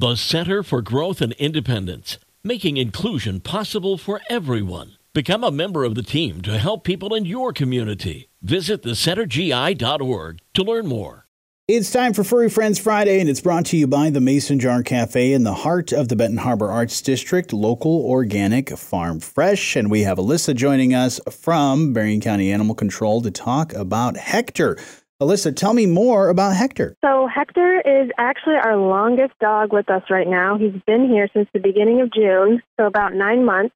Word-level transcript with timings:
The 0.00 0.16
Center 0.16 0.62
for 0.62 0.80
Growth 0.80 1.20
and 1.20 1.34
Independence, 1.34 2.16
making 2.42 2.78
inclusion 2.78 3.38
possible 3.38 3.98
for 3.98 4.22
everyone. 4.30 4.96
Become 5.12 5.44
a 5.44 5.50
member 5.50 5.84
of 5.84 5.94
the 5.94 6.02
team 6.02 6.40
to 6.40 6.56
help 6.56 6.84
people 6.84 7.14
in 7.14 7.26
your 7.26 7.52
community. 7.52 8.30
Visit 8.40 8.82
thecentergi.org 8.82 10.38
to 10.54 10.62
learn 10.62 10.86
more. 10.86 11.26
It's 11.68 11.92
time 11.92 12.14
for 12.14 12.24
Furry 12.24 12.48
Friends 12.48 12.78
Friday, 12.78 13.20
and 13.20 13.28
it's 13.28 13.42
brought 13.42 13.66
to 13.66 13.76
you 13.76 13.86
by 13.86 14.08
the 14.08 14.22
Mason 14.22 14.58
Jar 14.58 14.82
Cafe 14.82 15.34
in 15.34 15.44
the 15.44 15.52
heart 15.52 15.92
of 15.92 16.08
the 16.08 16.16
Benton 16.16 16.38
Harbor 16.38 16.70
Arts 16.70 17.02
District, 17.02 17.52
local, 17.52 18.02
organic, 18.06 18.70
farm 18.70 19.20
fresh. 19.20 19.76
And 19.76 19.90
we 19.90 20.00
have 20.00 20.16
Alyssa 20.16 20.54
joining 20.56 20.94
us 20.94 21.20
from 21.30 21.92
Berrien 21.92 22.22
County 22.22 22.50
Animal 22.50 22.74
Control 22.74 23.20
to 23.20 23.30
talk 23.30 23.74
about 23.74 24.16
Hector. 24.16 24.78
Alyssa, 25.20 25.54
tell 25.54 25.74
me 25.74 25.84
more 25.84 26.30
about 26.30 26.56
Hector. 26.56 26.96
So, 27.04 27.26
Hector 27.26 27.80
is 27.80 28.10
actually 28.16 28.56
our 28.56 28.76
longest 28.76 29.34
dog 29.38 29.72
with 29.72 29.90
us 29.90 30.02
right 30.08 30.26
now. 30.26 30.56
He's 30.56 30.80
been 30.86 31.08
here 31.08 31.28
since 31.34 31.48
the 31.52 31.60
beginning 31.60 32.00
of 32.00 32.10
June, 32.10 32.62
so 32.78 32.86
about 32.86 33.12
nine 33.12 33.44
months. 33.44 33.74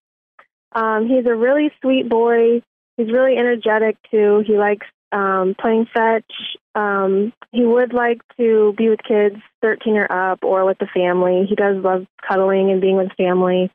Um, 0.72 1.06
he's 1.06 1.26
a 1.26 1.34
really 1.34 1.70
sweet 1.82 2.08
boy. 2.08 2.62
He's 2.96 3.12
really 3.12 3.36
energetic, 3.36 3.96
too. 4.10 4.42
He 4.46 4.56
likes 4.56 4.86
um, 5.12 5.54
playing 5.60 5.86
fetch. 5.92 6.30
Um, 6.74 7.32
he 7.52 7.62
would 7.62 7.92
like 7.92 8.20
to 8.38 8.74
be 8.78 8.88
with 8.88 9.00
kids 9.06 9.36
13 9.62 9.96
or 9.96 10.10
up 10.10 10.40
or 10.42 10.64
with 10.64 10.78
the 10.78 10.88
family. 10.94 11.46
He 11.48 11.54
does 11.54 11.76
love 11.84 12.06
cuddling 12.26 12.70
and 12.70 12.80
being 12.80 12.96
with 12.96 13.12
family. 13.16 13.70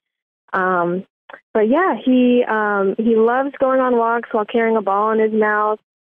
Um, 0.53 1.05
but 1.53 1.69
yeah, 1.69 1.95
he 2.03 2.43
um, 2.47 2.95
he 2.97 3.15
loves 3.15 3.51
going 3.59 3.79
on 3.79 3.97
walks 3.97 4.29
while 4.31 4.45
carrying 4.45 4.75
a 4.75 4.81
ball 4.81 5.11
in 5.11 5.19
his 5.19 5.33
mouth. 5.33 5.79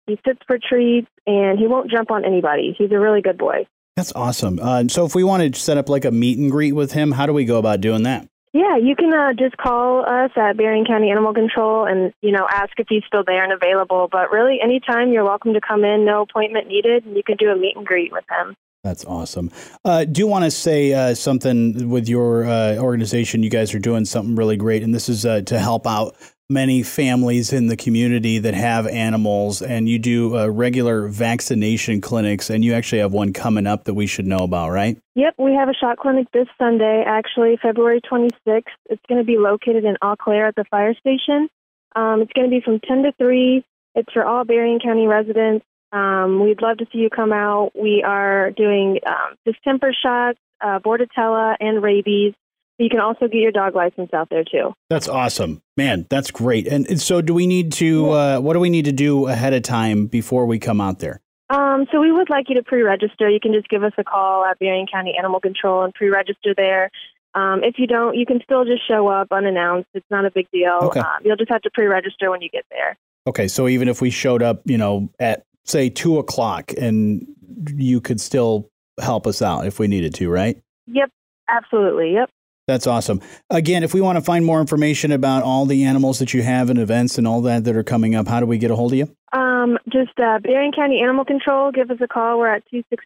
He 0.10 0.20
sits 0.28 0.40
for 0.48 0.58
treats 0.58 1.08
and 1.28 1.60
he 1.60 1.68
won't 1.68 1.92
jump 1.92 2.10
on 2.10 2.26
anybody. 2.26 2.76
He's 2.78 2.92
a 2.92 3.00
really 3.00 3.22
good 3.22 3.38
boy. 3.38 3.68
That's 3.96 4.12
awesome. 4.16 4.60
Uh, 4.60 4.88
so, 4.88 5.06
if 5.06 5.14
we 5.14 5.24
want 5.24 5.54
to 5.54 5.60
set 5.60 5.78
up 5.78 5.90
like 5.90 6.06
a 6.06 6.12
meet 6.12 6.38
and 6.40 6.50
greet 6.50 6.72
with 6.72 6.94
him, 6.94 7.12
how 7.12 7.26
do 7.26 7.34
we 7.34 7.46
go 7.46 7.58
about 7.58 7.82
doing 7.82 8.04
that? 8.04 8.28
Yeah, 8.54 8.78
you 8.78 8.96
can 8.96 9.14
uh, 9.14 9.34
just 9.34 9.58
call 9.58 10.04
us 10.04 10.32
at 10.36 10.58
Berrien 10.58 10.86
County 10.86 11.12
Animal 11.12 11.34
Control 11.34 11.86
and 11.86 12.14
you 12.22 12.32
know 12.32 12.48
ask 12.50 12.72
if 12.78 12.88
he's 12.90 13.04
still 13.06 13.24
there 13.26 13.44
and 13.44 13.54
available. 13.54 14.08
But 14.12 14.32
really, 14.32 14.60
anytime 14.64 15.12
you're 15.12 15.26
welcome 15.26 15.54
to 15.54 15.62
come 15.62 15.84
in, 15.84 16.06
no 16.06 16.22
appointment 16.22 16.68
needed, 16.68 17.06
and 17.06 17.16
you 17.16 17.24
can 17.24 17.38
do 17.38 17.50
a 17.50 17.56
meet 17.56 17.76
and 17.76 17.86
greet 17.86 18.12
with 18.12 18.26
him. 18.30 18.56
That's 18.84 19.04
awesome. 19.06 19.52
Uh, 19.84 20.06
do 20.06 20.26
want 20.26 20.46
to 20.46 20.52
say 20.52 20.94
uh, 20.94 21.14
something 21.14 21.90
with 21.90 22.08
your 22.08 22.46
uh, 22.46 22.78
organization? 22.78 23.44
You 23.44 23.50
guys 23.50 23.76
are 23.76 23.80
doing 23.80 24.06
something 24.06 24.36
really 24.36 24.56
great, 24.56 24.82
and 24.82 24.96
this 24.96 25.10
is 25.10 25.26
uh, 25.26 25.42
to 25.42 25.60
help 25.60 25.86
out 25.86 26.16
many 26.50 26.82
families 26.82 27.54
in 27.54 27.68
the 27.68 27.78
community 27.78 28.40
that 28.40 28.56
have 28.56 28.88
animals, 28.88 29.62
and 29.62 29.88
you 29.88 30.00
do 30.00 30.36
uh, 30.36 30.48
regular 30.48 31.08
vaccination 31.08 32.02
clinics, 32.02 32.50
and 32.50 32.66
you 32.66 32.74
actually 32.74 33.00
have 33.00 33.14
one 33.14 33.32
coming 33.32 33.68
up 33.68 33.84
that 33.84 33.94
we 33.94 34.08
should 34.08 34.26
know 34.26 34.40
about, 34.40 34.72
right? 34.72 34.98
Yep, 35.14 35.36
we 35.38 35.54
have 35.54 35.70
a 35.70 35.74
shot 35.76 35.98
clinic 35.98 36.28
this 36.34 36.48
Sunday, 36.58 37.04
actually, 37.06 37.58
February 37.62 38.02
26th. 38.02 38.64
It's 38.90 39.02
going 39.08 39.20
to 39.20 39.24
be 39.24 39.38
located 39.38 39.86
in 39.86 39.96
Eau 40.02 40.16
Claire 40.20 40.48
at 40.48 40.56
the 40.56 40.66
fire 40.72 40.96
station. 40.96 41.50
Um, 41.96 42.22
it's 42.22 42.34
going 42.34 42.50
to 42.50 42.56
be 42.56 42.62
from 42.62 42.80
10 42.80 43.04
to 43.04 43.12
3. 43.20 43.64
It's 43.94 44.12
for 44.12 44.26
all 44.26 44.44
Berrien 44.44 44.80
County 44.80 45.06
residents. 45.06 45.66
Um, 45.92 46.44
we'd 46.44 46.62
love 46.62 46.78
to 46.78 46.86
see 46.92 47.00
you 47.00 47.10
come 47.10 47.32
out. 47.32 47.72
We 47.80 48.04
are 48.06 48.52
doing 48.52 49.00
um, 49.08 49.36
distemper 49.46 49.92
shots, 49.94 50.40
uh, 50.62 50.80
bordetella, 50.80 51.56
and 51.60 51.84
rabies. 51.84 52.34
You 52.80 52.90
can 52.90 53.02
also 53.02 53.28
get 53.28 53.36
your 53.36 53.52
dog 53.52 53.76
license 53.76 54.10
out 54.14 54.30
there 54.30 54.44
too. 54.44 54.74
That's 54.90 55.08
awesome, 55.08 55.62
man. 55.76 56.08
That's 56.10 56.32
great. 56.32 56.66
And, 56.66 56.88
and 56.88 57.00
so, 57.00 57.22
do 57.22 57.34
we 57.34 57.46
need 57.46 57.74
to? 57.74 58.10
Uh, 58.12 58.40
what 58.40 58.54
do 58.54 58.60
we 58.60 58.70
need 58.70 58.86
to 58.86 58.94
do 58.94 59.28
ahead 59.28 59.54
of 59.54 59.64
time 59.64 60.08
before 60.08 60.46
we 60.46 60.60
come 60.60 60.80
out 60.80 61.00
there? 61.00 61.22
Um, 61.50 61.88
so 61.92 62.00
we 62.00 62.12
would 62.12 62.30
like 62.30 62.48
you 62.48 62.56
to 62.56 62.64
pre-register. 62.64 63.30
You 63.30 63.40
can 63.40 63.54
just 63.54 63.68
give 63.70 63.84
us 63.84 63.92
a 63.98 64.04
call 64.04 64.46
at 64.46 64.60
Berrien 64.60 64.86
County 64.92 65.16
Animal 65.18 65.40
Control 65.40 65.84
and 65.84 65.94
pre-register 65.94 66.54
there. 66.56 66.90
Um, 67.34 67.64
if 67.64 67.76
you 67.78 67.88
don't, 67.88 68.16
you 68.16 68.26
can 68.26 68.40
still 68.44 68.66
just 68.66 68.88
show 68.88 69.08
up 69.08 69.28
unannounced. 69.32 69.90
It's 69.94 70.06
not 70.10 70.26
a 70.26 70.32
big 70.32 70.48
deal. 70.52 70.80
Okay. 70.84 71.00
Um, 71.00 71.18
you'll 71.24 71.38
just 71.38 71.52
have 71.52 71.62
to 71.64 71.70
pre-register 71.74 72.30
when 72.30 72.42
you 72.42 72.50
get 72.50 72.66
there. 72.70 72.98
Okay, 73.28 73.48
so 73.48 73.68
even 73.68 73.88
if 73.88 74.02
we 74.02 74.10
showed 74.10 74.42
up, 74.42 74.62
you 74.66 74.78
know, 74.78 75.10
at 75.20 75.44
say 75.66 75.90
two 75.90 76.18
o'clock, 76.18 76.72
and 76.78 77.28
you 77.76 78.00
could 78.00 78.22
still 78.22 78.70
help 79.00 79.28
us 79.28 79.42
out 79.42 79.68
if 79.68 79.80
we 79.80 79.88
needed 79.88 80.14
to, 80.16 80.30
right? 80.30 80.58
Yep, 80.88 81.12
absolutely. 81.48 82.14
Yep. 82.14 82.30
That's 82.70 82.86
awesome. 82.86 83.20
Again, 83.50 83.82
if 83.82 83.96
we 83.96 84.02
want 84.02 84.18
to 84.18 84.22
find 84.22 84.46
more 84.46 84.62
information 84.62 85.12
about 85.12 85.42
all 85.42 85.66
the 85.66 85.86
animals 85.86 86.20
that 86.20 86.36
you 86.36 86.44
have 86.44 86.70
and 86.70 86.78
events 86.78 87.18
and 87.18 87.28
all 87.28 87.42
that 87.42 87.64
that 87.64 87.76
are 87.76 87.82
coming 87.82 88.14
up, 88.14 88.28
how 88.28 88.40
do 88.40 88.46
we 88.46 88.60
get 88.60 88.70
a 88.70 88.76
hold 88.76 88.92
of 88.92 89.00
you? 89.00 89.12
Um, 89.34 89.80
just 89.92 90.12
uh, 90.20 90.38
Berrien 90.38 90.72
County 90.72 91.02
Animal 91.02 91.26
Control. 91.26 91.72
Give 91.72 91.90
us 91.90 91.98
a 92.00 92.08
call. 92.08 92.38
We're 92.38 92.54
at 92.54 92.62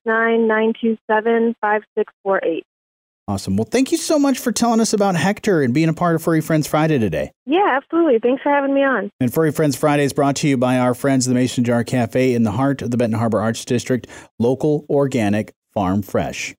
269-927-5648. 0.06 2.64
Awesome. 3.26 3.56
Well, 3.56 3.64
thank 3.64 3.94
you 3.94 3.98
so 3.98 4.20
much 4.20 4.38
for 4.38 4.52
telling 4.52 4.82
us 4.82 4.92
about 4.92 5.16
Hector 5.16 5.62
and 5.62 5.74
being 5.74 5.88
a 5.88 5.94
part 5.94 6.16
of 6.16 6.22
Furry 6.22 6.42
Friends 6.42 6.68
Friday 6.68 7.00
today. 7.00 7.32
Yeah, 7.46 7.70
absolutely. 7.72 8.20
Thanks 8.20 8.44
for 8.44 8.52
having 8.52 8.74
me 8.74 8.84
on. 8.84 9.10
And 9.22 9.34
Furry 9.34 9.54
Friends 9.54 9.78
Friday 9.78 10.04
is 10.04 10.12
brought 10.12 10.36
to 10.38 10.50
you 10.50 10.58
by 10.58 10.78
our 10.78 10.94
friends, 10.94 11.26
the 11.26 11.34
Mason 11.34 11.64
Jar 11.64 11.86
Cafe 11.86 12.34
in 12.34 12.44
the 12.44 12.52
heart 12.52 12.82
of 12.82 12.92
the 12.92 12.98
Benton 12.98 13.18
Harbor 13.18 13.40
Arts 13.40 13.64
District, 13.64 14.08
local, 14.40 14.86
organic, 14.90 15.54
farm 15.74 16.02
fresh. 16.02 16.54